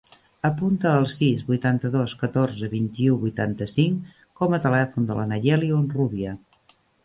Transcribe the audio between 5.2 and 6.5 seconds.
la Nayeli Honrubia.